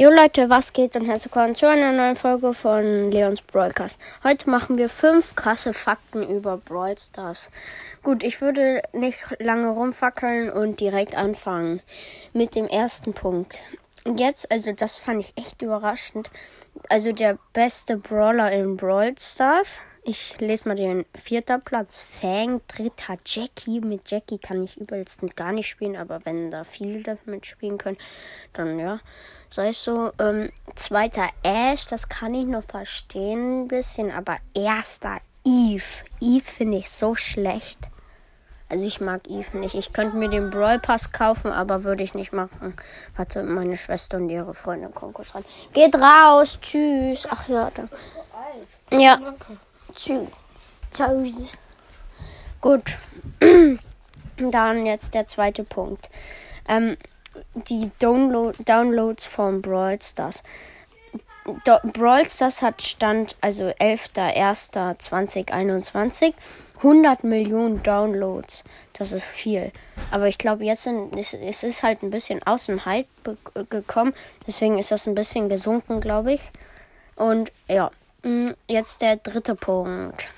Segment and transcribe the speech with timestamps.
[0.00, 4.00] Jo Leute, was geht und herzlich willkommen zu einer neuen Folge von Leons Broadcast.
[4.24, 7.50] Heute machen wir fünf krasse Fakten über Brawl Stars.
[8.02, 11.82] Gut, ich würde nicht lange rumfackeln und direkt anfangen
[12.32, 13.62] mit dem ersten Punkt.
[14.16, 16.30] Jetzt, also das fand ich echt überraschend.
[16.88, 22.00] Also der beste Brawler in Brawl Stars ich lese mal den vierten Platz.
[22.00, 23.80] Fang, dritter Jackie.
[23.80, 27.98] Mit Jackie kann ich übelst gar nicht spielen, aber wenn da viele damit spielen können,
[28.52, 29.00] dann ja.
[29.48, 30.10] Sei es so.
[30.18, 36.04] Ähm, zweiter Ash, das kann ich noch verstehen ein bisschen, aber erster Eve.
[36.20, 37.90] Eve finde ich so schlecht.
[38.68, 39.74] Also ich mag Eve nicht.
[39.74, 42.74] Ich könnte mir den Brawl Pass kaufen, aber würde ich nicht machen.
[43.16, 45.44] Warte, meine Schwester und ihre Freundin kommen kurz rein.
[45.72, 47.26] Geht raus, tschüss.
[47.28, 47.88] Ach ja, da.
[48.96, 49.34] Ja.
[49.94, 51.48] Tschüss.
[52.60, 52.98] Gut.
[54.36, 56.08] Dann jetzt der zweite Punkt.
[56.68, 56.96] Ähm,
[57.54, 60.42] die Download Downloads von Brawl Stars.
[61.64, 66.34] Do Brawl Stars hat Stand, also 11.01.2021,
[66.76, 68.62] 100 Millionen Downloads.
[68.92, 69.72] Das ist viel.
[70.10, 73.06] Aber ich glaube, jetzt sind, es, es ist halt ein bisschen aus dem Hype
[73.70, 74.12] gekommen.
[74.46, 76.42] Deswegen ist das ein bisschen gesunken, glaube ich.
[77.16, 77.90] Und ja,
[78.68, 80.28] jetzt der dritte Punkt.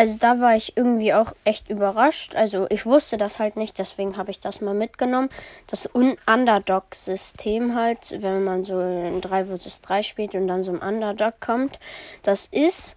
[0.00, 2.34] Also da war ich irgendwie auch echt überrascht.
[2.34, 5.28] Also ich wusste das halt nicht, deswegen habe ich das mal mitgenommen.
[5.66, 10.78] Das Underdog-System halt, wenn man so in 3 vs 3 spielt und dann so ein
[10.78, 11.78] Underdog kommt.
[12.22, 12.96] Das ist,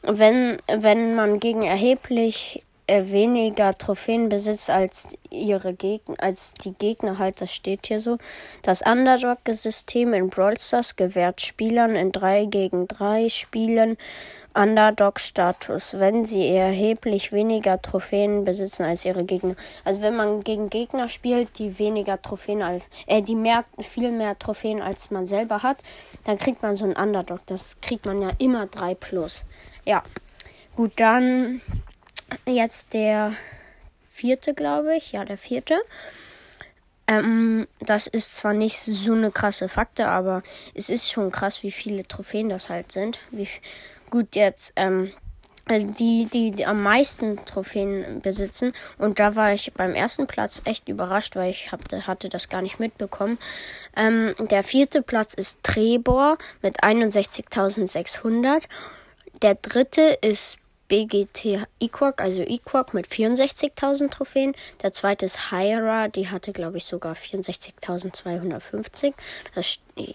[0.00, 7.40] wenn, wenn man gegen erheblich weniger Trophäen besitzt als ihre Gegner, als die Gegner halt,
[7.40, 8.18] das steht hier so.
[8.62, 13.96] Das Underdog-System in Brawl Stars gewährt Spielern in 3 gegen 3 Spielen
[14.54, 19.54] Underdog-Status, wenn sie erheblich weniger Trophäen besitzen als ihre Gegner.
[19.84, 24.36] Also wenn man gegen Gegner spielt, die weniger Trophäen als, äh, die mehr, viel mehr
[24.38, 25.76] Trophäen als man selber hat,
[26.24, 27.40] dann kriegt man so ein Underdog.
[27.46, 29.44] Das kriegt man ja immer 3 plus.
[29.84, 30.02] Ja.
[30.74, 31.60] Gut, dann
[32.46, 33.34] jetzt der
[34.10, 35.12] vierte, glaube ich.
[35.12, 35.78] Ja, der vierte.
[37.06, 40.42] Ähm, das ist zwar nicht so eine krasse Fakte, aber
[40.74, 43.18] es ist schon krass, wie viele Trophäen das halt sind.
[43.30, 43.48] Wie
[44.10, 45.12] gut jetzt, ähm,
[45.64, 48.74] also die, die, die am meisten Trophäen besitzen.
[48.98, 52.60] Und da war ich beim ersten Platz echt überrascht, weil ich hab, hatte das gar
[52.60, 53.38] nicht mitbekommen.
[53.96, 58.62] Ähm, der vierte Platz ist Trebor mit 61.600.
[59.40, 64.54] Der dritte ist BGT Equark, also Equark mit 64.000 Trophäen.
[64.82, 69.14] Der zweite ist Hyra, die hatte, glaube ich, sogar 64.250.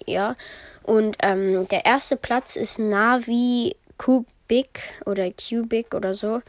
[0.06, 0.36] ja.
[0.84, 6.42] Und ähm, der erste Platz ist Navi Kubik oder Cubic oder so.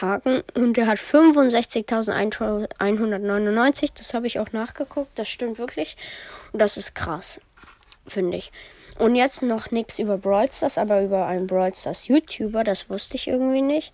[0.00, 0.42] Haken.
[0.54, 3.90] Und der hat 65.199.
[3.96, 5.16] Das habe ich auch nachgeguckt.
[5.18, 5.96] Das stimmt wirklich.
[6.52, 7.40] Und das ist krass,
[8.06, 8.52] finde ich.
[8.98, 13.16] Und jetzt noch nichts über Brawl Stars, aber über einen Brawl Stars YouTuber, das wusste
[13.16, 13.92] ich irgendwie nicht.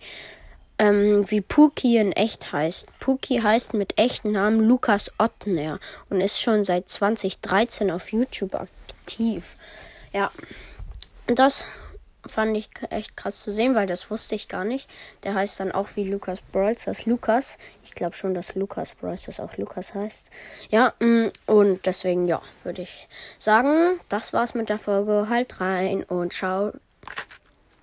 [0.79, 2.87] Ähm, wie Puki in echt heißt.
[2.99, 5.79] Puki heißt mit echten Namen Lukas Ottner
[6.09, 9.55] und ist schon seit 2013 auf YouTube aktiv.
[10.13, 10.31] Ja,
[11.27, 11.67] das
[12.25, 14.89] fand ich echt krass zu sehen, weil das wusste ich gar nicht.
[15.23, 17.57] Der heißt dann auch wie Lukas Brawls, das Lukas.
[17.83, 20.29] Ich glaube schon, dass Lukas Brawls das auch Lukas heißt.
[20.69, 23.07] Ja, mm, und deswegen, ja, würde ich
[23.37, 25.27] sagen, das war's mit der Folge.
[25.29, 26.71] Halt rein und ciao.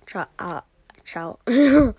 [0.07, 0.25] Ciao.
[0.37, 0.63] Ah,
[1.05, 1.37] ciao.